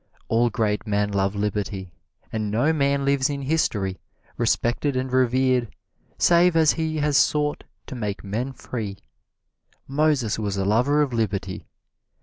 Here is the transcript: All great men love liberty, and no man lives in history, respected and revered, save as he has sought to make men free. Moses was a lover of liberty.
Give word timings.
All 0.29 0.49
great 0.49 0.87
men 0.87 1.11
love 1.11 1.35
liberty, 1.35 1.93
and 2.33 2.49
no 2.49 2.73
man 2.73 3.05
lives 3.05 3.29
in 3.29 3.43
history, 3.43 3.99
respected 4.35 4.95
and 4.95 5.13
revered, 5.13 5.71
save 6.17 6.55
as 6.55 6.71
he 6.73 6.97
has 6.97 7.15
sought 7.17 7.65
to 7.85 7.93
make 7.93 8.23
men 8.23 8.51
free. 8.51 8.97
Moses 9.87 10.39
was 10.39 10.57
a 10.57 10.65
lover 10.65 11.03
of 11.03 11.13
liberty. 11.13 11.67